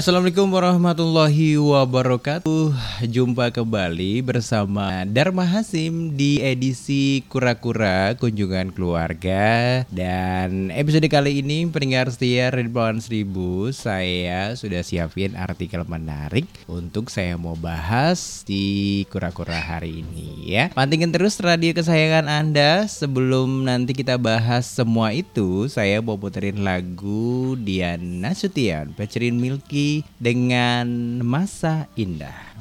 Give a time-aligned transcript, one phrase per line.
[0.00, 2.72] Assalamualaikum warahmatullahi wabarakatuh.
[3.04, 9.84] Jumpa kembali bersama Dharma Hasim di edisi Kura-Kura Kunjungan Keluarga.
[9.92, 17.36] Dan episode kali ini pendengar setia Ridwan Seribu Saya sudah siapin artikel menarik untuk saya
[17.36, 20.72] mau bahas di Kura-Kura hari ini ya.
[20.72, 22.88] Pantingin terus radio kesayangan Anda.
[22.88, 29.89] Sebelum nanti kita bahas semua itu Saya mau puterin lagu Dian Nasution Featuring Milky
[30.22, 32.54] dengan masa indah.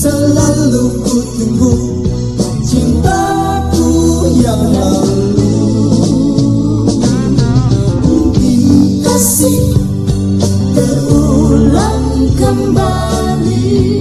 [0.00, 1.74] Selalu ku tunggu
[2.64, 3.90] cintaku
[4.40, 5.20] yang lalu
[8.00, 8.62] Mungkin
[9.04, 9.60] kasih
[10.72, 13.99] terulang kembali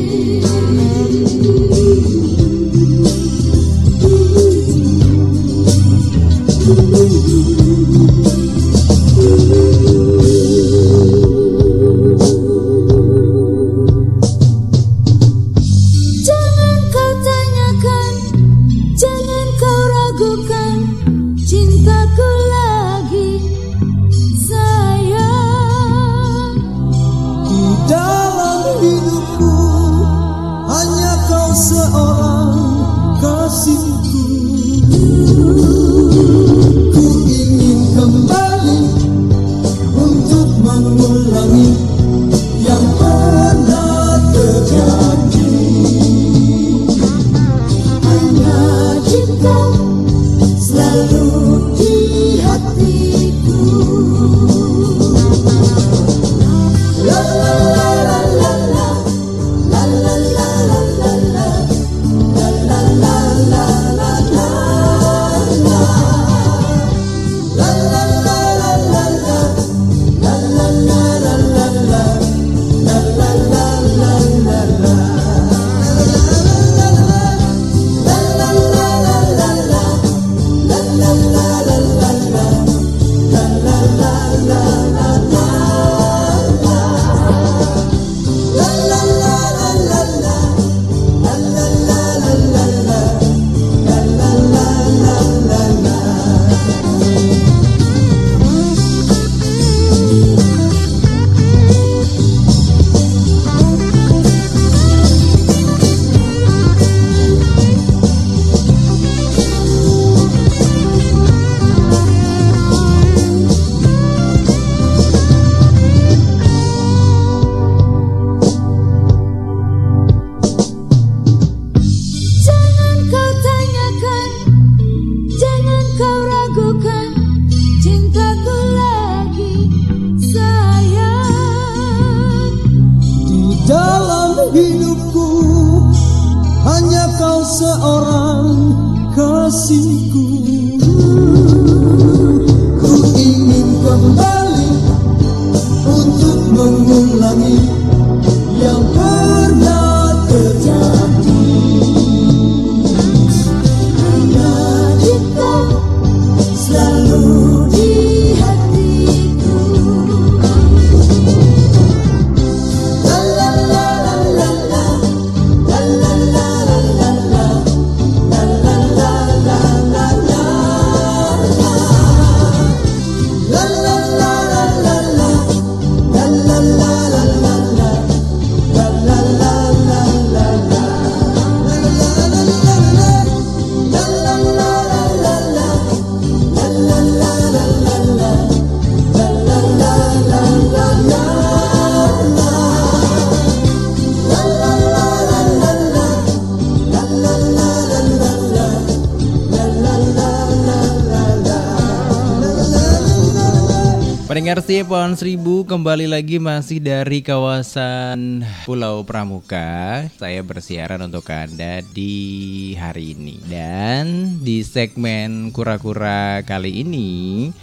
[204.59, 210.03] Setia Pohon Seribu kembali lagi masih dari kawasan Pulau Pramuka.
[210.19, 213.39] Saya bersiaran untuk Anda di hari ini.
[213.47, 217.09] Dan di segmen kura-kura kali ini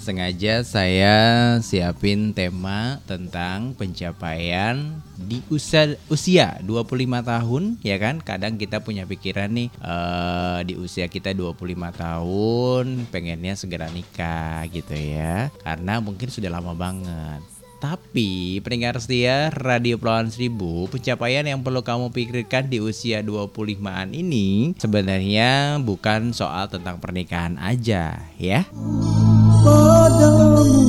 [0.00, 1.16] sengaja saya
[1.60, 8.20] siapin tema tentang pencapaian di usia usia 25 tahun ya kan?
[8.20, 11.56] Kadang kita punya pikiran nih eh, di usia kita 25
[11.96, 15.48] tahun pengennya segera nikah gitu ya.
[15.64, 17.56] Karena mungkin sudah lama banget.
[17.76, 24.72] Tapi pendengar setia Radio Pulauan Seribu, pencapaian yang perlu kamu pikirkan di usia 25-an ini
[24.80, 28.64] sebenarnya bukan soal tentang pernikahan aja ya.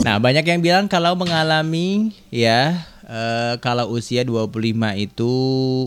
[0.08, 4.52] Nah, banyak yang bilang kalau mengalami ya eh, kalau usia 25
[5.00, 5.34] itu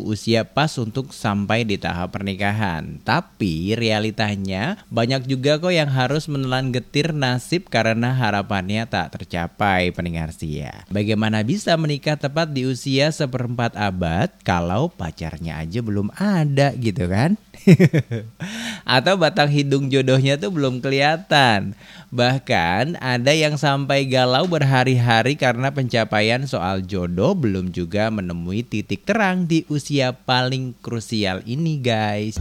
[0.09, 2.99] usia pas untuk sampai di tahap pernikahan.
[3.05, 10.33] Tapi realitanya banyak juga kok yang harus menelan getir nasib karena harapannya tak tercapai pendengar
[10.33, 10.89] setia.
[10.89, 17.37] Bagaimana bisa menikah tepat di usia seperempat abad kalau pacarnya aja belum ada gitu kan?
[18.97, 21.77] Atau batang hidung jodohnya tuh belum kelihatan.
[22.11, 29.47] Bahkan ada yang sampai galau berhari-hari karena pencapaian soal jodoh belum juga menemui titik terang
[29.47, 32.41] di usia paling krusial ini guys.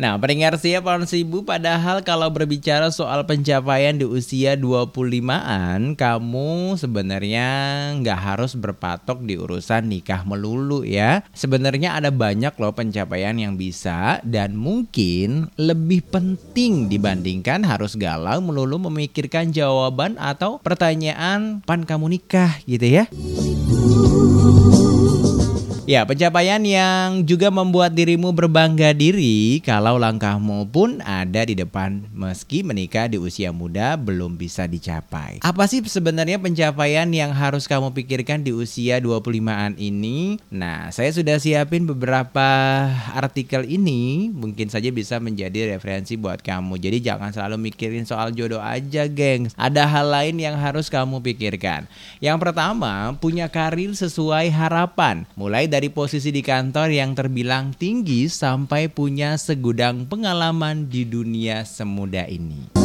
[0.00, 7.48] Nah, pendengar siap pohon sibu padahal kalau berbicara soal pencapaian di usia 25-an, kamu sebenarnya
[8.00, 11.20] nggak harus berpatok di urusan nikah melulu ya.
[11.36, 18.80] Sebenarnya ada banyak loh pencapaian yang bisa dan mungkin lebih penting dibandingkan harus galau melulu
[18.88, 23.04] memikirkan jawaban atau pertanyaan pan kamu nikah gitu ya.
[25.90, 32.62] Ya, pencapaian yang juga membuat dirimu berbangga diri kalau langkahmu pun ada di depan meski
[32.62, 35.42] menikah di usia muda belum bisa dicapai.
[35.42, 40.38] Apa sih sebenarnya pencapaian yang harus kamu pikirkan di usia 25-an ini?
[40.54, 46.78] Nah, saya sudah siapin beberapa artikel ini, mungkin saja bisa menjadi referensi buat kamu.
[46.78, 49.58] Jadi jangan selalu mikirin soal jodoh aja, gengs.
[49.58, 51.90] Ada hal lain yang harus kamu pikirkan.
[52.22, 55.26] Yang pertama, punya karir sesuai harapan.
[55.34, 62.28] Mulai dari posisi di kantor yang terbilang tinggi sampai punya segudang pengalaman di dunia semuda
[62.28, 62.76] ini.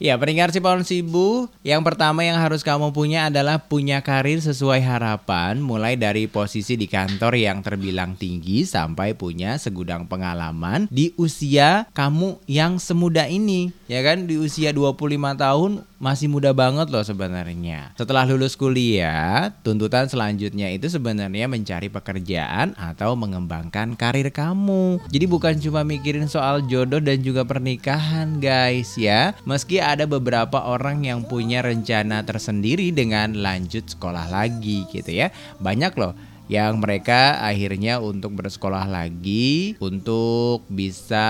[0.00, 4.80] Ya, pendengar si pohon sibu, yang pertama yang harus kamu punya adalah punya karir sesuai
[4.80, 11.84] harapan, mulai dari posisi di kantor yang terbilang tinggi sampai punya segudang pengalaman di usia
[11.92, 13.76] kamu yang semuda ini.
[13.90, 17.90] Ya kan, di usia 25 tahun masih muda banget loh sebenarnya.
[17.98, 25.02] Setelah lulus kuliah, tuntutan selanjutnya itu sebenarnya mencari pekerjaan atau mengembangkan karir kamu.
[25.10, 29.34] Jadi bukan cuma mikirin soal jodoh dan juga pernikahan, guys ya.
[29.42, 35.34] Meski ada beberapa orang yang punya rencana tersendiri dengan lanjut sekolah lagi gitu ya.
[35.58, 36.14] Banyak loh
[36.50, 41.22] yang mereka akhirnya untuk bersekolah lagi untuk bisa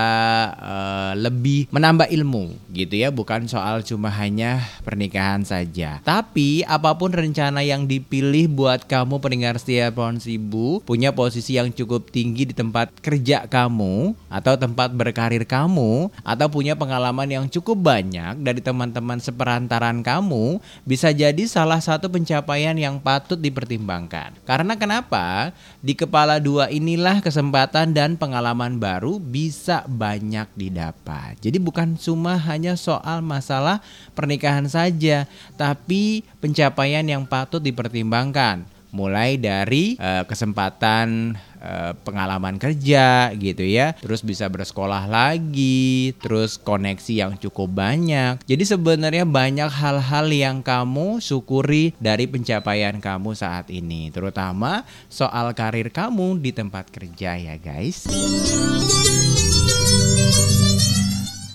[0.57, 3.13] uh, lebih menambah ilmu gitu ya.
[3.13, 6.01] Bukan soal cuma hanya pernikahan saja.
[6.01, 11.69] Tapi apa pun rencana yang dipilih buat kamu pendengar setia pohon sibu punya posisi yang
[11.69, 17.77] cukup tinggi di tempat kerja kamu atau tempat berkarir kamu atau punya pengalaman yang cukup
[17.77, 24.33] banyak dari teman-teman seperantaran kamu bisa jadi salah satu pencapaian yang patut dipertimbangkan.
[24.47, 25.51] Karena kenapa Kenapa?
[25.83, 31.35] Di kepala dua inilah kesempatan dan pengalaman baru bisa banyak didapat.
[31.43, 33.83] Jadi bukan cuma hanya soal masalah
[34.15, 35.27] pernikahan saja,
[35.59, 38.63] tapi pencapaian yang patut dipertimbangkan.
[38.95, 47.13] Mulai dari uh, kesempatan uh, pengalaman kerja gitu ya, terus bisa bersekolah lagi, terus koneksi
[47.13, 48.41] yang cukup banyak.
[48.43, 55.93] Jadi sebenarnya banyak hal-hal yang kamu syukuri dari pencapaian kamu saat ini, terutama soal karir
[55.93, 58.09] kamu di tempat kerja ya guys.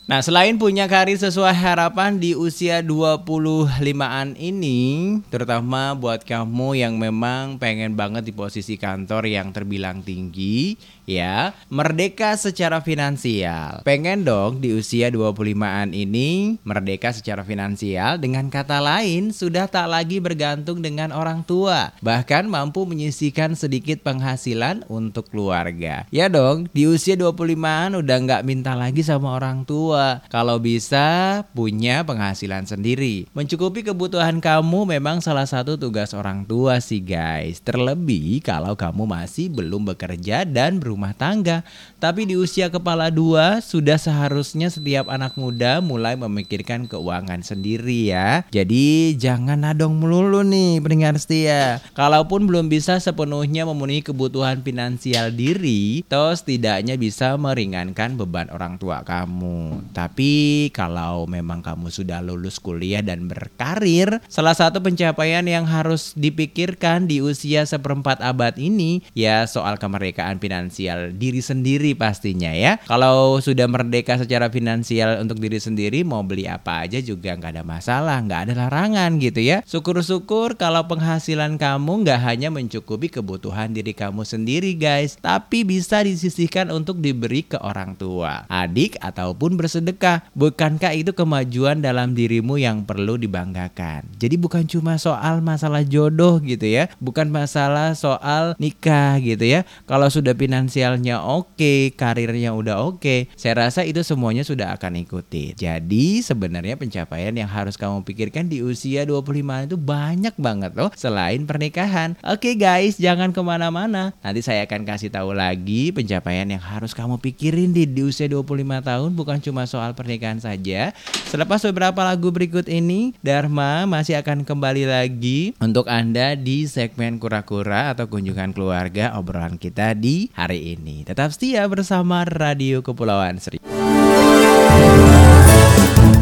[0.06, 7.58] Nah, selain punya karir sesuai harapan di usia 25-an ini, terutama buat kamu yang memang
[7.58, 10.78] pengen banget di posisi kantor yang terbilang tinggi,
[11.10, 13.82] ya, merdeka secara finansial.
[13.82, 20.22] Pengen dong di usia 25-an ini merdeka secara finansial dengan kata lain sudah tak lagi
[20.22, 26.06] bergantung dengan orang tua, bahkan mampu menyisihkan sedikit penghasilan untuk keluarga.
[26.14, 29.95] Ya dong, di usia 25-an udah nggak minta lagi sama orang tua
[30.28, 33.28] kalau bisa punya penghasilan sendiri.
[33.32, 37.60] Mencukupi kebutuhan kamu memang salah satu tugas orang tua sih guys.
[37.64, 41.66] Terlebih kalau kamu masih belum bekerja dan berumah tangga.
[41.96, 48.44] Tapi di usia kepala dua sudah seharusnya setiap anak muda mulai memikirkan keuangan sendiri ya.
[48.52, 51.80] Jadi jangan nadong melulu nih pendengar setia.
[51.96, 59.06] Kalaupun belum bisa sepenuhnya memenuhi kebutuhan finansial diri, toh setidaknya bisa meringankan beban orang tua
[59.06, 59.85] kamu.
[59.92, 67.06] Tapi kalau memang kamu sudah lulus kuliah dan berkarir, salah satu pencapaian yang harus dipikirkan
[67.10, 72.78] di usia seperempat abad ini ya soal kemerdekaan finansial diri sendiri pastinya ya.
[72.86, 77.64] Kalau sudah merdeka secara finansial untuk diri sendiri mau beli apa aja juga nggak ada
[77.66, 79.60] masalah, nggak ada larangan gitu ya.
[79.66, 86.70] Syukur-syukur kalau penghasilan kamu nggak hanya mencukupi kebutuhan diri kamu sendiri guys, tapi bisa disisihkan
[86.70, 90.24] untuk diberi ke orang tua, adik ataupun bersedekah.
[90.32, 94.08] Bukankah itu kemajuan dalam dirimu yang perlu dibanggakan?
[94.16, 99.68] Jadi bukan cuma soal masalah jodoh gitu ya, bukan masalah soal nikah gitu ya.
[99.84, 105.52] Kalau sudah finansialnya oke, karirnya udah oke, saya rasa itu semuanya sudah akan ikuti.
[105.52, 111.44] Jadi sebenarnya pencapaian yang harus kamu pikirkan di usia 25 itu banyak banget loh selain
[111.44, 112.16] pernikahan.
[112.24, 114.16] Oke guys, jangan ke mana-mana.
[114.24, 118.46] Nanti saya akan kasih tahu lagi pencapaian yang harus kamu pikirin di, di usia 25
[118.80, 120.94] tahun bukan cuma soal pernikahan saja.
[121.26, 127.92] Selepas beberapa lagu berikut ini, Dharma masih akan kembali lagi untuk Anda di segmen kura-kura
[127.92, 131.02] atau kunjungan keluarga obrolan kita di hari ini.
[131.02, 133.66] Tetap setia bersama Radio Kepulauan Seribu.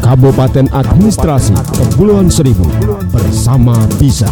[0.05, 2.69] Kabupaten Administrasi Kepulauan Seribu
[3.09, 4.29] bersama Bisa.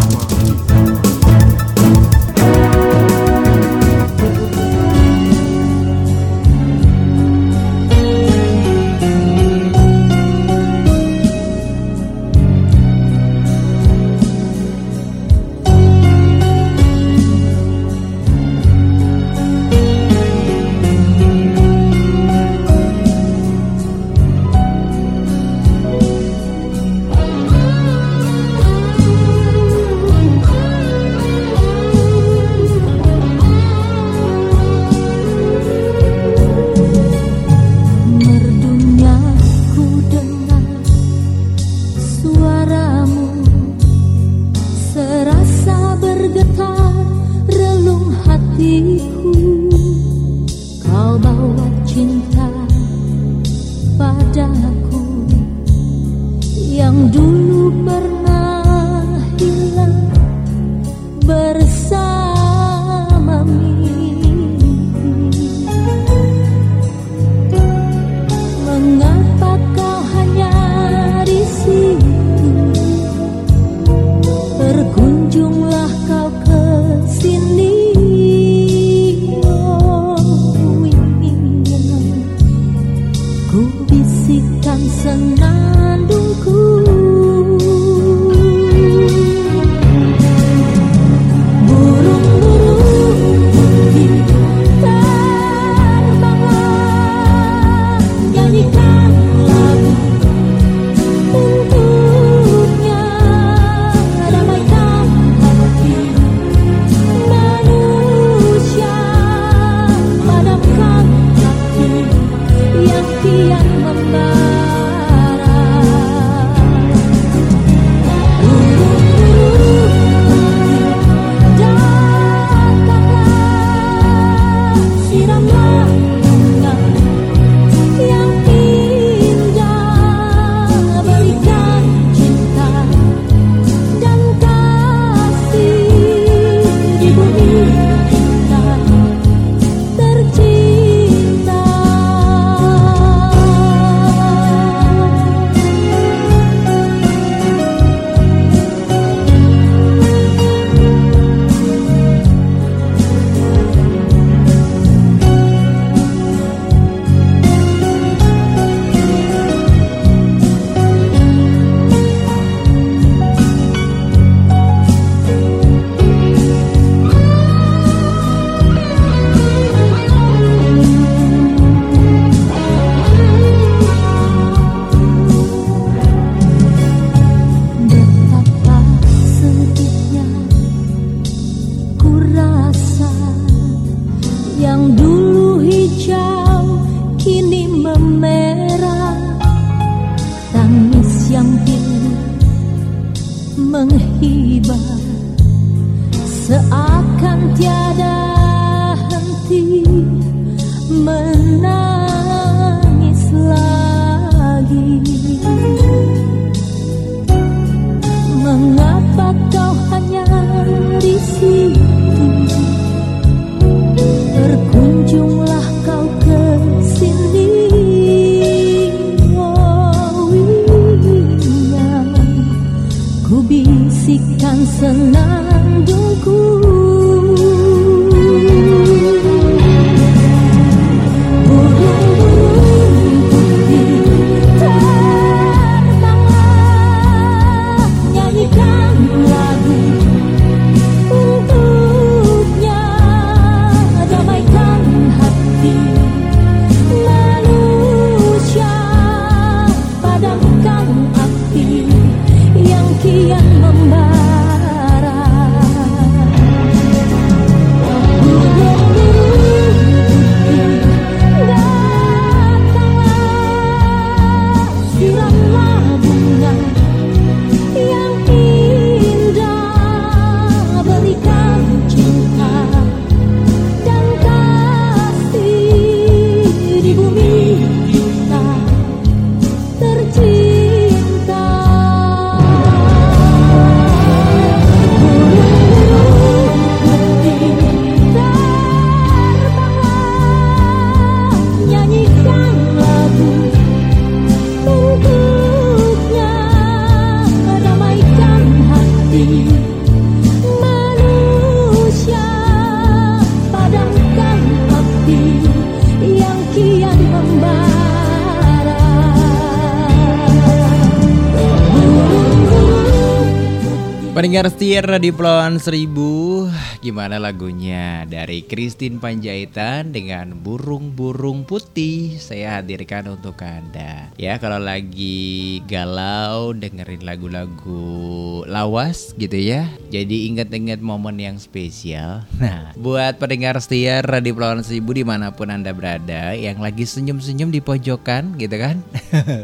[314.33, 316.49] Pendengar setir di Pulauan Seribu.
[316.81, 318.01] Gimana lagunya?
[318.09, 322.17] Dari Christine Panjaitan dengan burung-burung putih.
[322.17, 324.09] Saya hadirkan untuk Anda.
[324.17, 329.69] Ya kalau lagi galau dengerin lagu-lagu lawas gitu ya.
[329.93, 332.25] Jadi ingat-ingat momen yang spesial.
[332.41, 337.53] Nah buat pendengar setir di Pulauan Seribu di mana pun Anda berada Yang lagi senyum-senyum
[337.53, 338.81] di pojokan gitu kan?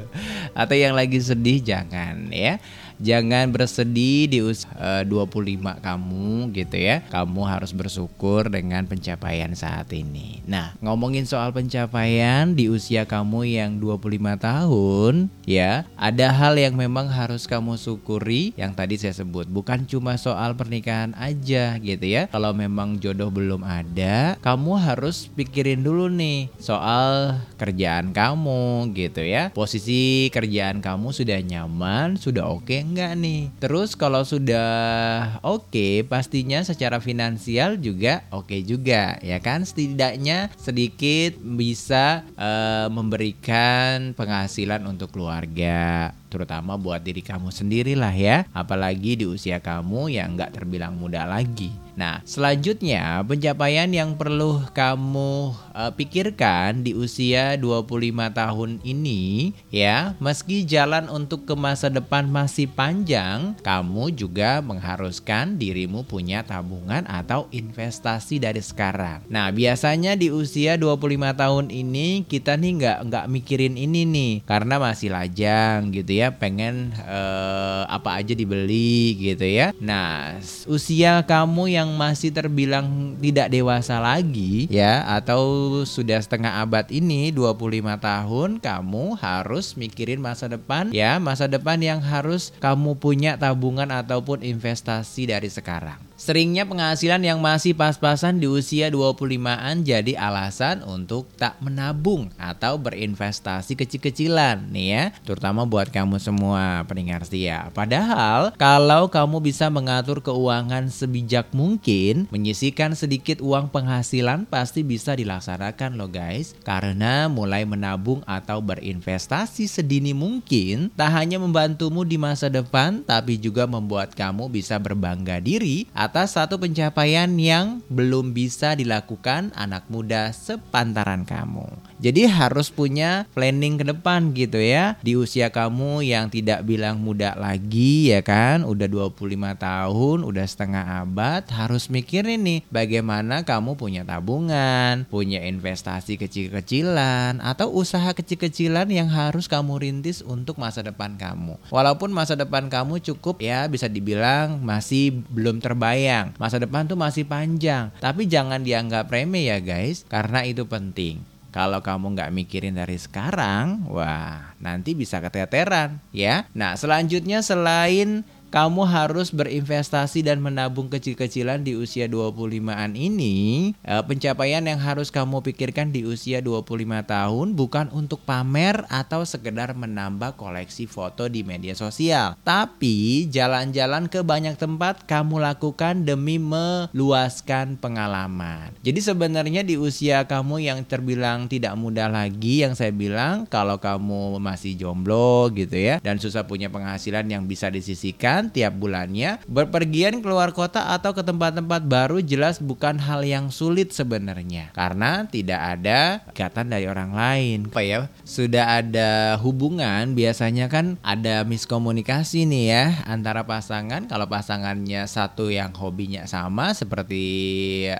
[0.65, 2.58] Atau yang lagi sedih jangan ya
[3.00, 7.00] Jangan bersedih di usia eh, 25 kamu gitu ya.
[7.08, 10.44] Kamu harus bersyukur dengan pencapaian saat ini.
[10.44, 17.08] Nah, ngomongin soal pencapaian di usia kamu yang 25 tahun ya, ada hal yang memang
[17.08, 19.48] harus kamu syukuri yang tadi saya sebut.
[19.48, 22.27] Bukan cuma soal pernikahan aja gitu ya.
[22.27, 29.55] Kalau memang jodoh belum ada, kamu harus pikirin dulu nih soal kerjaan kamu gitu ya.
[29.55, 33.54] Posisi kerjaan kamu sudah nyaman, sudah oke enggak nih?
[33.62, 39.64] Terus kalau sudah oke, pastinya secara finansial juga oke juga ya kan?
[39.64, 48.46] Setidaknya sedikit bisa eh, memberikan penghasilan untuk keluarga terutama buat diri kamu sendirilah ya.
[48.53, 51.74] Apalagi di usia kamu yang nggak terbilang muda lagi.
[52.00, 60.15] Nah selanjutnya pencapaian yang perlu kamu eh, pikirkan di usia 25 tahun ini ya.
[60.24, 67.50] Meski jalan untuk ke masa depan masih panjang kamu juga mengharuskan dirimu punya tabungan atau
[67.51, 69.25] investasi dari sekarang.
[69.27, 74.79] Nah biasanya di usia 25 tahun ini kita nih nggak nggak mikirin ini nih karena
[74.79, 79.72] masih lajang gitu ya pengen eh, apa aja dibeli gitu ya.
[79.79, 87.32] Nah usia kamu yang masih terbilang tidak dewasa lagi ya atau sudah setengah abad ini
[87.32, 93.88] 25 tahun kamu harus mikirin masa depan ya masa depan yang harus kamu punya tabungan
[93.88, 101.32] ataupun investasi dari sekarang Seringnya penghasilan yang masih pas-pasan di usia 25-an jadi alasan untuk
[101.40, 107.72] tak menabung atau berinvestasi kecil-kecilan nih ya, terutama buat kamu semua pendengar setia.
[107.72, 115.96] Padahal kalau kamu bisa mengatur keuangan sebijak mungkin, menyisihkan sedikit uang penghasilan pasti bisa dilaksanakan
[115.96, 116.51] loh guys.
[116.68, 123.64] Karena mulai menabung atau berinvestasi sedini mungkin tak hanya membantumu di masa depan tapi juga
[123.64, 131.22] membuat kamu bisa berbangga diri atas satu pencapaian yang belum bisa dilakukan anak muda sepantaran
[131.22, 131.89] kamu.
[132.00, 134.96] Jadi harus punya planning ke depan gitu ya.
[135.03, 139.20] Di usia kamu yang tidak bilang muda lagi ya kan, udah 25
[139.59, 147.68] tahun, udah setengah abad, harus mikirin nih bagaimana kamu punya tabungan, punya investasi kecil-kecilan atau
[147.68, 151.59] usaha kecil-kecilan yang harus kamu rintis untuk masa depan kamu.
[151.68, 156.31] Walaupun masa depan kamu cukup ya bisa dibilang masih belum terbayang.
[156.40, 161.39] Masa depan tuh masih panjang, tapi jangan dianggap remeh ya guys, karena itu penting.
[161.50, 166.46] Kalau kamu nggak mikirin dari sekarang, wah nanti bisa keteteran ya.
[166.53, 174.66] Nah selanjutnya selain kamu harus berinvestasi dan menabung kecil-kecilan di usia 25-an ini, eh, pencapaian
[174.66, 180.90] yang harus kamu pikirkan di usia 25 tahun bukan untuk pamer atau sekedar menambah koleksi
[180.90, 188.74] foto di media sosial, tapi jalan-jalan ke banyak tempat kamu lakukan demi meluaskan pengalaman.
[188.81, 194.42] Jadi sebenarnya di usia kamu yang terbilang tidak muda lagi yang saya bilang kalau kamu
[194.42, 200.56] masih jomblo gitu ya dan susah punya penghasilan yang bisa disisihkan tiap bulannya, berpergian keluar
[200.56, 206.72] kota atau ke tempat-tempat baru jelas bukan hal yang sulit sebenarnya karena tidak ada ikatan
[206.72, 207.60] dari orang lain.
[207.68, 208.00] Apa ya?
[208.24, 215.75] Sudah ada hubungan biasanya kan ada miskomunikasi nih ya antara pasangan kalau pasangannya satu yang
[215.75, 217.25] hobinya sama seperti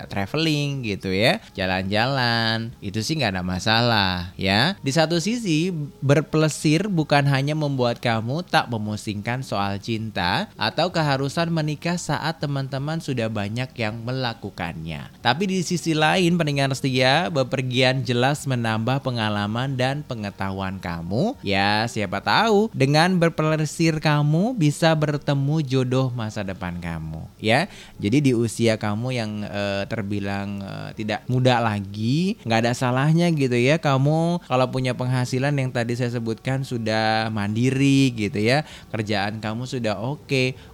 [0.06, 4.78] traveling gitu ya, jalan-jalan, itu sih nggak ada masalah ya.
[4.78, 11.98] Di satu sisi berpelesir bukan hanya membuat kamu tak memusingkan soal cinta atau keharusan menikah
[11.98, 15.10] saat teman-teman sudah banyak yang melakukannya.
[15.20, 21.36] Tapi di sisi lain pendengar setia, bepergian jelas menambah pengalaman dan pengetahuan kamu.
[21.42, 27.66] Ya, siapa tahu dengan berpelesir kamu bisa bertemu jodoh masa depan kamu, ya.
[28.00, 33.56] Jadi di usia kamu yang eh, terbilang eh, tidak muda lagi, nggak ada salahnya gitu
[33.56, 39.64] ya kamu kalau punya penghasilan yang tadi saya sebutkan sudah mandiri gitu ya, kerjaan kamu
[39.64, 40.19] sudah oke,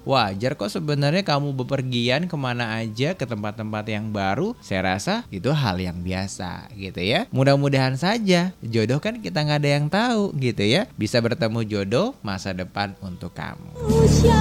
[0.07, 4.55] wajar kok sebenarnya kamu bepergian ke mana aja ke tempat-tempat yang baru.
[4.63, 7.27] Saya rasa itu hal yang biasa gitu ya.
[7.35, 10.89] Mudah-mudahan saja jodoh kan kita nggak ada yang tahu gitu ya.
[10.95, 13.77] Bisa bertemu jodoh masa depan untuk kamu.
[13.87, 14.41] Manusia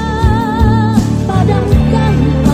[1.25, 2.44] padamkan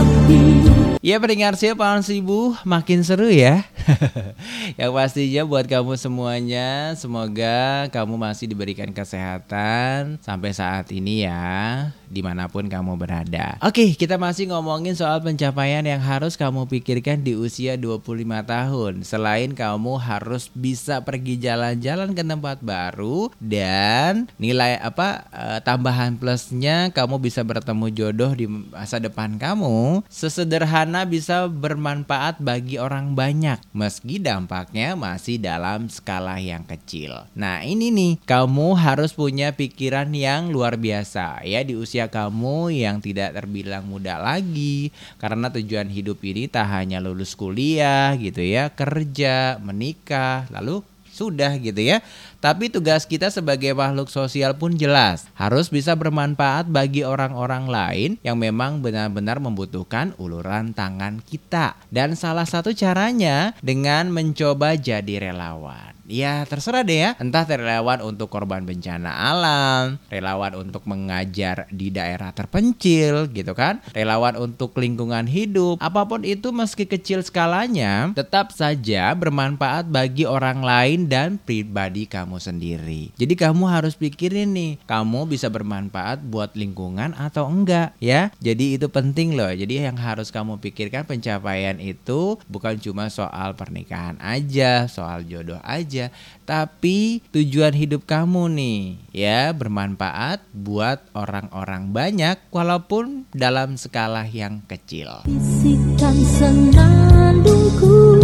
[1.02, 3.66] Ya pendengar saya Pahlawan Seribu makin seru ya.
[4.78, 12.22] Yang pastinya buat kamu semuanya Semoga kamu masih diberikan kesehatan Sampai saat ini ya Di
[12.22, 13.58] mana pun kamu berada.
[13.66, 18.04] Oke kita masih ngomongin soal pencapaian yang harus kamu pikirkan di usia 25
[18.46, 18.94] tahun.
[19.02, 26.92] Selain kamu harus bisa pergi jalan-jalan ke tempat baru Dan nilai apa eh, tambahan plusnya
[26.92, 33.62] kamu bisa bertemu jodoh di masa depan kamu Sesederhana bisa bermanfaat bagi orang banyak.
[33.72, 37.26] Meski dampaknya masih dalam skala yang kecil.
[37.34, 41.44] Nah ini nih kamu harus punya pikiran yang luar biasa.
[41.48, 44.92] Ya di usia kamu yang tidak terbilang muda lagi.
[45.18, 51.84] Karena tujuan hidup ini tak hanya lulus kuliah gitu ya Kerja, menikah, lalu sudah gitu
[51.84, 52.00] ya.
[52.42, 58.42] Tapi tugas kita sebagai makhluk sosial pun jelas, harus bisa bermanfaat bagi orang-orang lain yang
[58.42, 61.78] memang benar-benar membutuhkan uluran tangan kita.
[61.94, 66.01] Dan salah satu caranya dengan mencoba jadi relawan.
[66.12, 72.36] Ya terserah deh ya, entah relawan untuk korban bencana alam, relawan untuk mengajar di daerah
[72.36, 79.16] terpencil gitu kan, relawan untuk lingkungan hidup, apa pun itu meski kecil skalanya, tetap saja
[79.16, 83.16] bermanfaat bagi orang lain dan pribadi kamu sendiri.
[83.16, 88.36] Jadi kamu harus pikirin nih, kamu bisa bermanfaat buat lingkungan atau enggak ya.
[88.44, 89.54] Jadi itu penting loh.
[89.54, 96.01] Jadi yang harus kamu pikirkan pencapaian itu bukan cuma soal pernikahan aja, soal jodoh aja,
[96.48, 98.80] tapi tujuan hidup kamu nih
[99.12, 105.28] ya bermanfaat buat orang-orang banyak walaupun dalam skala yang kecil.
[105.28, 108.21] Bisikan senandungku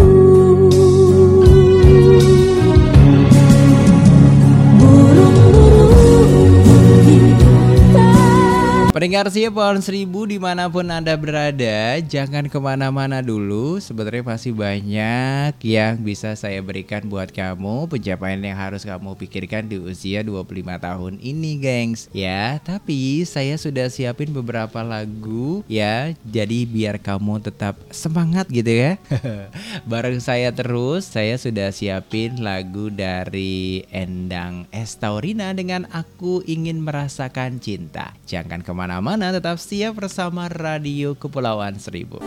[8.98, 13.78] Pendengar sih pohon seribu di mana pun anda berada Jangan ke mana-mana dulu.
[13.78, 17.94] Sebenarnya masih banyak yang bisa saya berikan buat kamu.
[17.94, 20.50] Pencapaian yang harus kamu pikirkan di usia 25
[20.82, 22.10] tahun ini gengs.
[22.10, 26.18] Ya tapi saya sudah siapin beberapa lagu ya.
[26.26, 28.98] Jadi biar kamu tetap semangat gitu ya.
[29.94, 38.18] Bareng saya terus Saya sudah siapin lagu dari Endang Estaurina dengan Aku Ingin Merasakan Cinta.
[38.26, 42.23] Jangan ke mana-mana tetap siap bersama Radio Kepulauan Seribu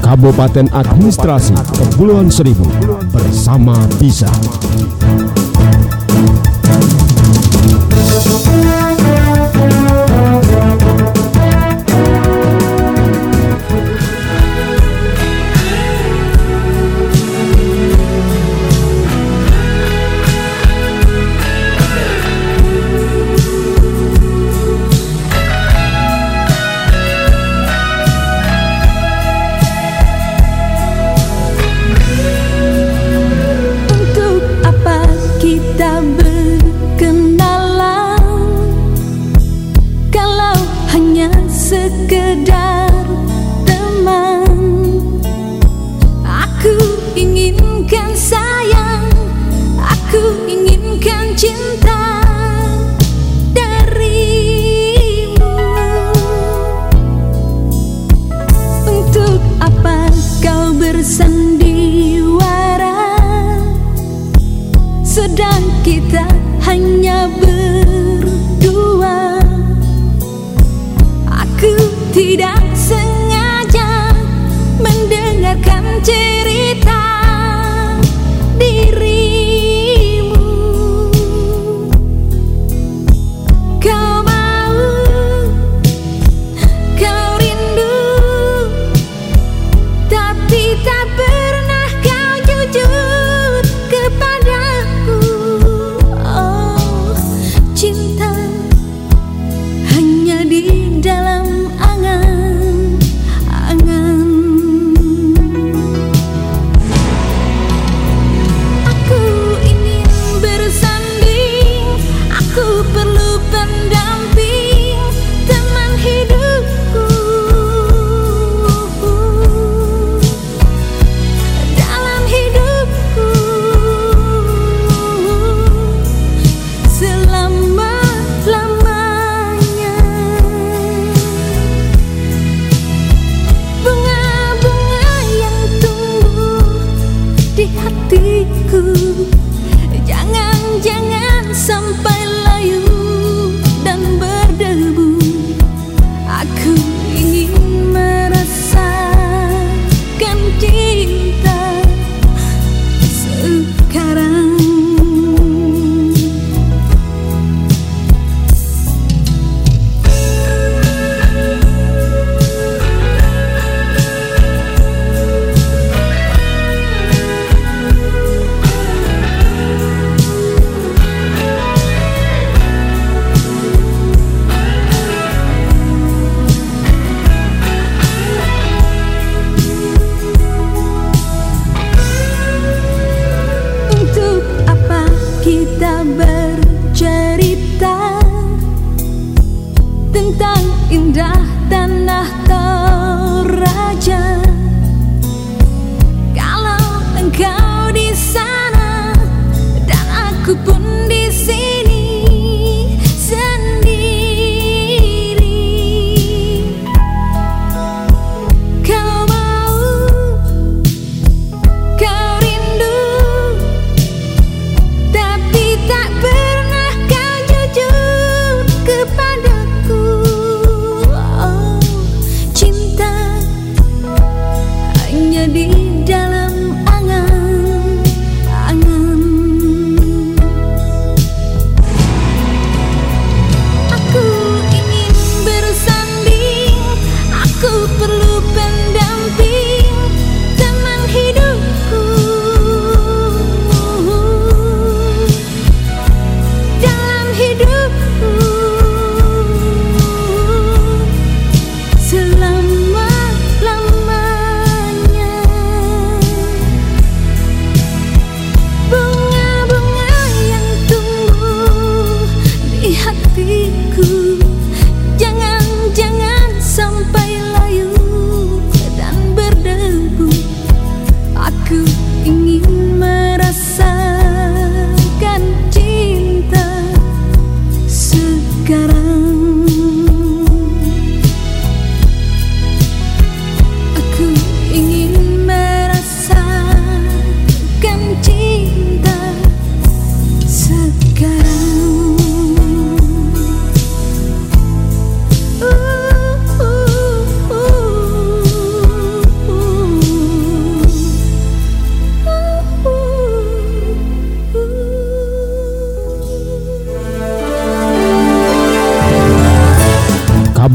[0.00, 2.64] Kabupaten Administrasi Kepulauan Seribu
[3.12, 4.32] bersama Bisa.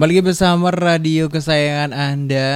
[0.00, 2.52] Kembali lagi bersama radio kesayangan Anda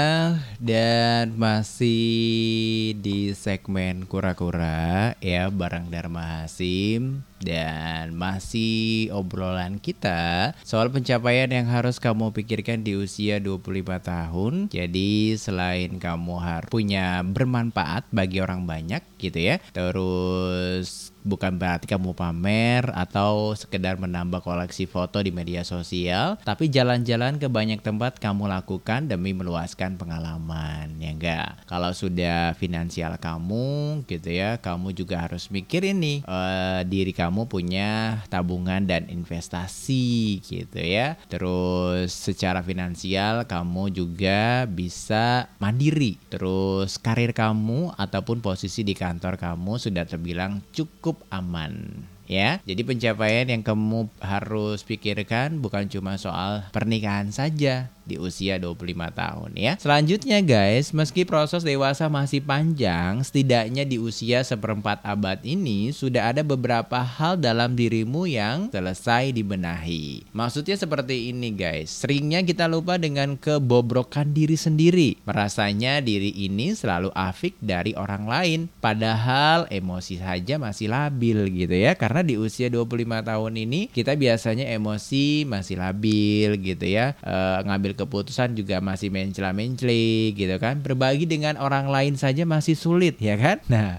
[0.56, 11.52] dan masih di segmen kura-kura ya bareng Dharma Hasim dan masih obrolan kita soal pencapaian
[11.52, 14.72] yang harus kamu pikirkan di usia 25 tahun.
[14.72, 19.60] Jadi selain kamu harus punya bermanfaat bagi orang banyak gitu ya.
[19.76, 27.40] Terus bukan berarti kamu pamer atau sekedar menambah koleksi foto di media sosial, tapi jalan-jalan
[27.40, 31.64] ke banyak tempat kamu lakukan demi meluaskan pengalaman, ya enggak?
[31.64, 38.20] Kalau sudah finansial kamu gitu ya, kamu juga harus mikir ini eh, diri kamu punya
[38.28, 41.16] tabungan dan investasi gitu ya.
[41.32, 46.20] Terus secara finansial kamu juga bisa mandiri.
[46.28, 52.60] Terus karir kamu ataupun posisi di kantor kamu sudah terbilang cukup aman ya.
[52.64, 58.84] Jadi pencapaian yang kamu harus pikirkan bukan cuma soal pernikahan saja di usia 25
[59.16, 59.72] tahun ya.
[59.80, 66.44] Selanjutnya guys, meski proses dewasa masih panjang, setidaknya di usia seperempat abad ini sudah ada
[66.44, 70.28] beberapa hal dalam dirimu yang selesai dibenahi.
[70.36, 75.16] Maksudnya seperti ini guys, seringnya kita lupa dengan kebobrokan diri sendiri.
[75.24, 81.96] Merasanya diri ini selalu afik dari orang lain, padahal emosi saja masih labil gitu ya.
[81.96, 87.18] Karena di usia 25 tahun ini kita biasanya emosi masih labil gitu ya.
[87.24, 90.84] E, ngambil keputusan juga masih mencela-menceli gitu kan.
[90.84, 93.58] Berbagi dengan orang lain saja masih sulit ya kan.
[93.74, 93.98] Nah,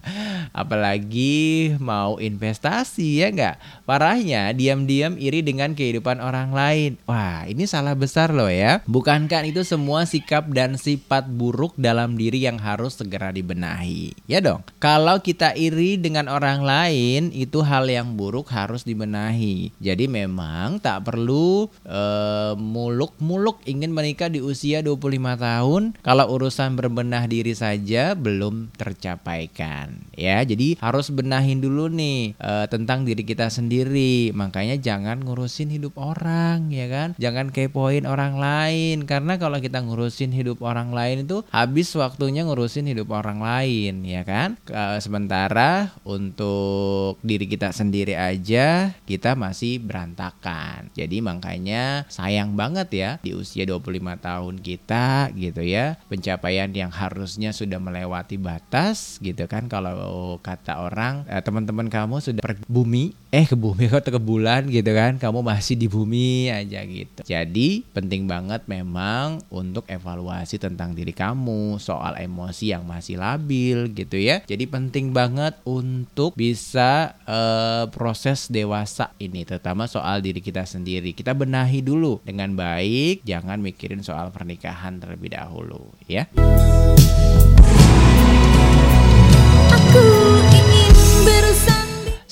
[0.56, 3.56] apalagi mau investasi ya enggak.
[3.84, 6.96] Parahnya diam-diam iri dengan kehidupan orang lain.
[7.10, 8.80] Wah, ini salah besar loh ya.
[8.88, 14.16] Bukankah itu semua sikap dan sifat buruk dalam diri yang harus segera dibenahi?
[14.30, 14.64] Ya dong.
[14.78, 19.74] Kalau kita iri dengan orang lain itu hal yang buruk harus dibenahi.
[19.82, 25.02] Jadi memang tak perlu eh, muluk-muluk ingin menikah di usia 25
[25.42, 30.46] tahun kalau urusan berbenah diri saja belum tercapaikan ya.
[30.46, 34.30] Jadi harus benahin dulu nih eh, tentang diri kita sendiri.
[34.38, 37.10] Makanya jangan ngurusin hidup orang ya kan.
[37.18, 42.86] Jangan kepoin orang lain karena kalau kita ngurusin hidup orang lain itu habis waktunya ngurusin
[42.86, 44.60] hidup orang lain ya kan.
[44.70, 50.92] Eh, sementara untuk diri kita sendiri aja kita masih berantakan.
[50.92, 57.56] Jadi makanya sayang banget ya di usia 25 tahun kita gitu ya, pencapaian yang harusnya
[57.56, 63.44] sudah melewati batas gitu kan kalau kata orang eh, teman-teman kamu sudah per bumi eh
[63.44, 67.20] ke bumi atau ke bulan gitu kan, kamu masih di bumi aja gitu.
[67.28, 74.16] Jadi penting banget memang untuk evaluasi tentang diri kamu soal emosi yang masih labil gitu
[74.16, 74.40] ya.
[74.48, 81.12] Jadi penting banget untuk bisa eh, proses dewasa ini terutama soal diri kita sendiri.
[81.12, 86.24] Kita benahi dulu dengan baik, jangan mikirin soal pernikahan terlebih dahulu ya.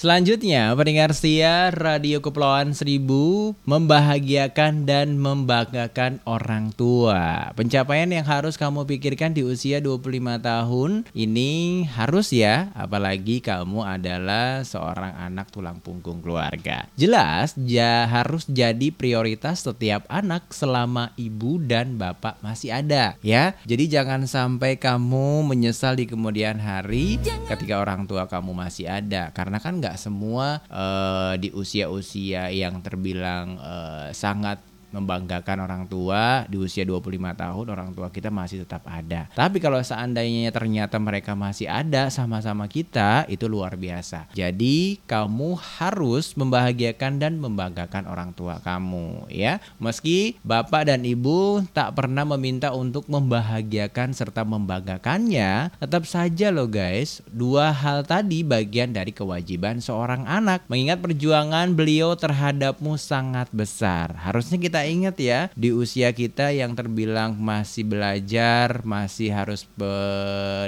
[0.03, 7.55] Selanjutnya, pendengar setia Radio Kepulauan Seribu membahagiakan dan membanggakan orang tua.
[7.55, 14.67] Pencapaian yang harus kamu pikirkan di usia 25 tahun ini harus ya, apalagi kamu adalah
[14.67, 16.83] seorang anak tulang punggung keluarga.
[16.99, 23.55] Jelas, ya harus jadi prioritas setiap anak selama ibu dan bapak masih ada, ya.
[23.63, 29.63] Jadi jangan sampai kamu menyesal di kemudian hari ketika orang tua kamu masih ada, karena
[29.63, 36.86] kan nggak semua eh, di usia-usia yang terbilang eh, sangat membanggakan orang tua di usia
[36.86, 39.27] 25 tahun orang tua kita masih tetap ada.
[39.34, 44.29] Tapi kalau seandainya ternyata mereka masih ada sama-sama kita itu luar biasa.
[44.38, 49.58] Jadi kamu harus membahagiakan dan membanggakan orang tua kamu ya.
[49.82, 57.25] Meski bapak dan ibu tak pernah meminta untuk membahagiakan serta membanggakannya, tetap saja loh guys,
[57.32, 60.65] dua hal tadi bagian dari kewajiban seorang anak.
[60.69, 64.13] Mengingat perjuangan beliau terhadapmu sangat besar.
[64.19, 69.65] Harusnya kita ingat ya di usia kita yang terbilang masih belajar, masih harus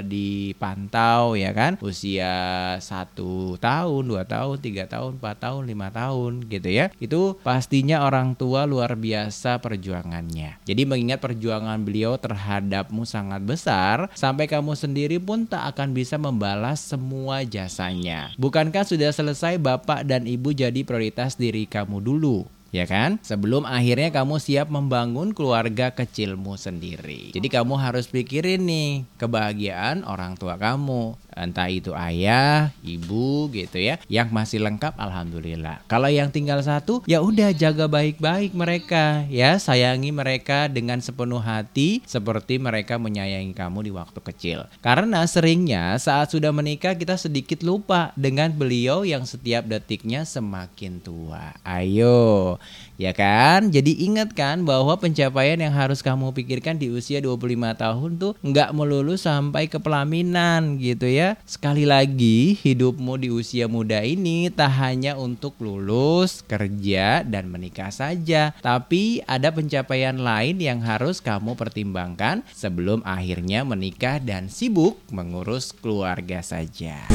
[0.04, 2.34] dipantau ya kan, usia
[2.80, 8.34] satu tahun, dua tahun, tiga tahun, empat tahun, lima tahun gitu ya, itu pastinya orang
[8.34, 10.60] tua luar biasa perjuangannya.
[10.64, 16.82] Jadi mengingat perjuangan beliau terhadapmu sangat besar, sampai kamu sendiri pun tak akan bisa membalas
[16.82, 18.32] semua jasanya.
[18.40, 22.48] Bukankah sudah selesai bapak dan ibu jadi prioritas diri kamu dulu?
[22.76, 23.16] Ya kan?
[23.24, 27.32] Sebelum akhirnya kamu siap membangun keluarga kecilmu sendiri.
[27.32, 31.16] Jadi kamu harus pikirin nih kebahagiaan orang tua kamu.
[31.36, 34.00] Entah itu ayah, ibu gitu ya.
[34.08, 35.84] Yang masih lengkap alhamdulillah.
[35.84, 39.56] Kalau yang tinggal satu ya udah jaga baik-baik mereka ya.
[39.56, 44.58] Sayangi mereka dengan sepenuh hati seperti mereka menyayangi kamu di waktu kecil.
[44.84, 51.52] Karena seringnya saat sudah menikah kita sedikit lupa dengan beliau yang setiap detiknya semakin tua.
[51.62, 52.56] Ayo,
[53.00, 53.68] ya kan?
[53.68, 58.72] Jadi ingat kan bahwa pencapaian yang harus kamu pikirkan di usia 25 tahun tuh nggak
[58.72, 61.36] melulu sampai ke pelaminan gitu ya.
[61.44, 68.56] Sekali lagi, hidupmu di usia muda ini tak hanya untuk lulus, kerja, dan menikah saja.
[68.60, 76.40] Tapi ada pencapaian lain yang harus kamu pertimbangkan sebelum akhirnya menikah dan sibuk mengurus keluarga
[76.40, 77.06] saja.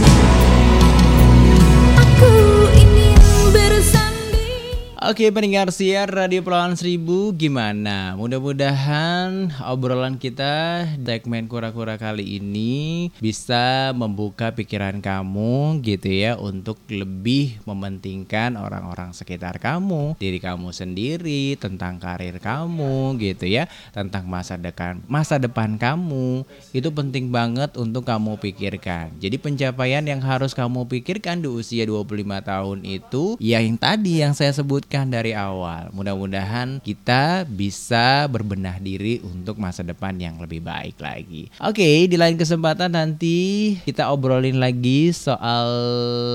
[5.02, 8.14] Oke pendengar siar Radio Pulauan Seribu gimana?
[8.22, 17.58] Mudah-mudahan obrolan kita segmen kura-kura kali ini bisa membuka pikiran kamu gitu ya untuk lebih
[17.66, 23.66] mementingkan orang-orang sekitar kamu, diri kamu sendiri, tentang karir kamu gitu ya,
[23.98, 26.46] tentang masa depan masa depan kamu.
[26.78, 29.18] Itu penting banget untuk kamu pikirkan.
[29.18, 34.38] Jadi pencapaian yang harus kamu pikirkan di usia 25 tahun itu ya yang tadi yang
[34.38, 34.54] saya
[34.92, 35.88] sebutkan dari awal.
[35.96, 41.48] Mudah-mudahan kita bisa berbenah diri untuk masa depan yang lebih baik lagi.
[41.64, 45.72] Oke, di lain kesempatan nanti kita obrolin lagi soal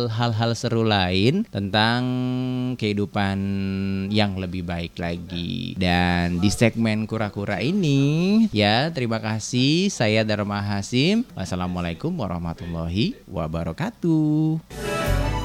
[0.09, 2.01] hal-hal seru lain tentang
[2.81, 3.37] kehidupan
[4.09, 5.77] yang lebih baik lagi.
[5.77, 11.29] Dan di segmen kura-kura ini ya, terima kasih saya Dharma Hasim.
[11.37, 15.36] Wassalamualaikum warahmatullahi wabarakatuh.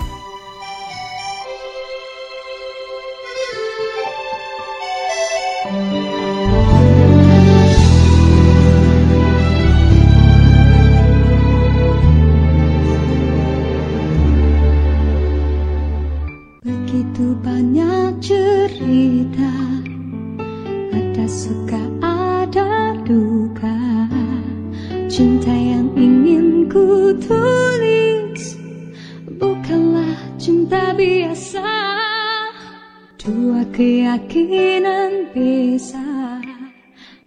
[33.71, 36.03] Keyakinan beza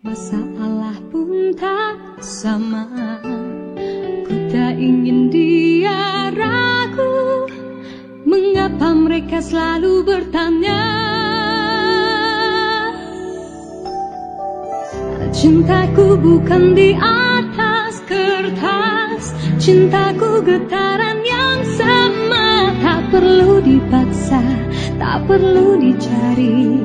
[0.04, 2.84] Masalah pun tak sama.
[4.28, 7.48] Ku tak ingin dia ragu
[8.28, 10.84] Mengapa mereka selalu bertanya?
[15.32, 22.76] Cintaku bukan di atas kertas Cintaku getaran yang sama.
[22.84, 24.53] Tak perlu dipaksa
[25.04, 26.80] Tak perlu dicari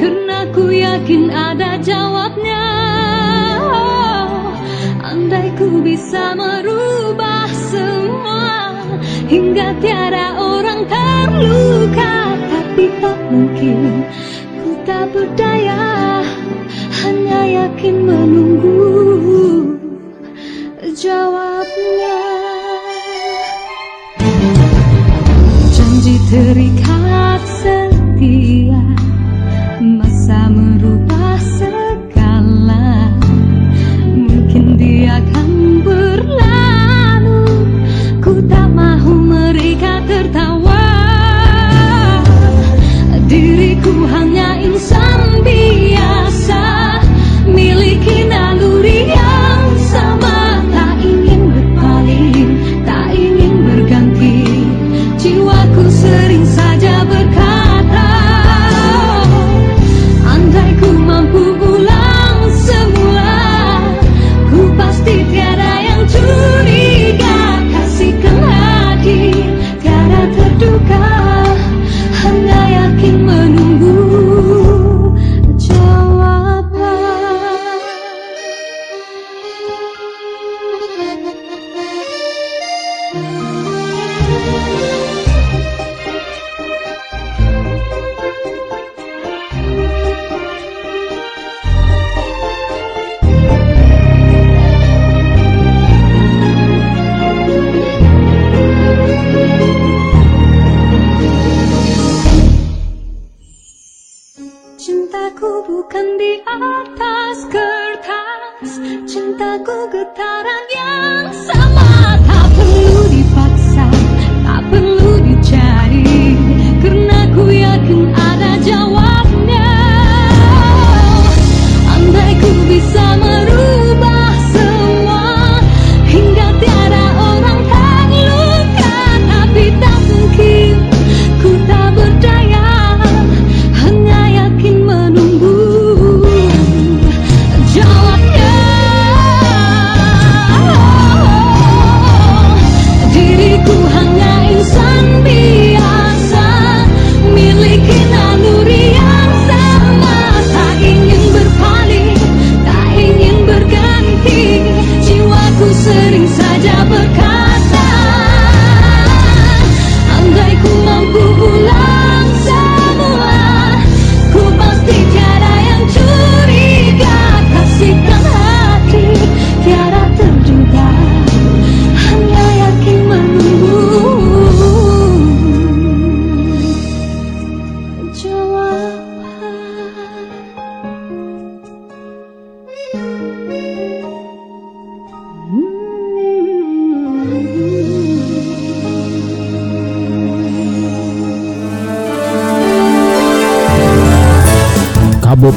[0.00, 2.64] Karena ku yakin ada jawabnya.
[3.60, 4.56] Oh,
[5.04, 8.72] Andai ku bisa merubah semua
[9.28, 12.40] Hingga tiada orang terluka.
[12.48, 14.00] Tapi tak mungkin
[14.64, 16.24] Ku tak berdaya
[17.04, 18.80] Hanya yakin menunggu
[20.96, 22.16] Jawabnya.
[25.68, 26.97] Janji terikat
[28.18, 28.97] setia